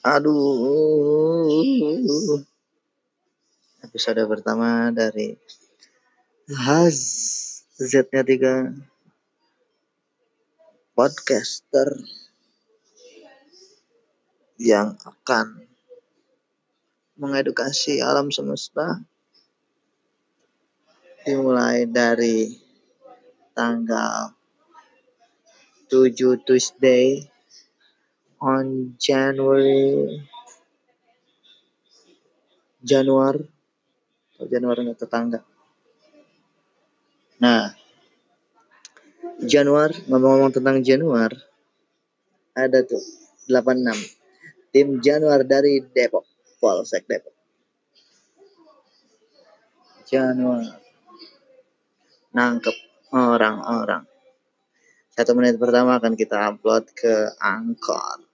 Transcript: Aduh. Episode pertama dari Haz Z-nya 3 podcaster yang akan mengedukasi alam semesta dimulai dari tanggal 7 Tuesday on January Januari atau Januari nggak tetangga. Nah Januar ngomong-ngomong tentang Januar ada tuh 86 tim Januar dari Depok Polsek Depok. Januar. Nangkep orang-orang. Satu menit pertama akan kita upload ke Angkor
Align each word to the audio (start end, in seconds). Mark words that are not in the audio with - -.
Aduh. 0.00 1.44
Episode 3.84 4.24
pertama 4.24 4.88
dari 4.88 5.36
Haz 6.48 6.96
Z-nya 7.76 8.24
3 8.24 8.80
podcaster 10.96 12.00
yang 14.56 14.96
akan 15.04 15.68
mengedukasi 17.20 18.00
alam 18.00 18.32
semesta 18.32 19.04
dimulai 21.28 21.84
dari 21.84 22.56
tanggal 23.52 24.32
7 25.92 26.40
Tuesday 26.48 27.20
on 28.40 28.96
January 28.96 30.16
Januari 32.80 33.44
atau 34.36 34.46
Januari 34.48 34.88
nggak 34.88 35.00
tetangga. 35.04 35.40
Nah 37.44 37.76
Januar 39.44 39.92
ngomong-ngomong 40.08 40.52
tentang 40.52 40.80
Januar 40.80 41.36
ada 42.56 42.80
tuh 42.84 43.00
86 43.48 44.72
tim 44.72 44.88
Januar 45.04 45.44
dari 45.44 45.84
Depok 45.84 46.24
Polsek 46.56 47.04
Depok. 47.04 47.36
Januar. 50.08 50.80
Nangkep 52.32 52.76
orang-orang. 53.12 54.08
Satu 55.12 55.36
menit 55.36 55.60
pertama 55.60 56.00
akan 56.00 56.16
kita 56.16 56.48
upload 56.48 56.88
ke 56.96 57.36
Angkor 57.38 58.29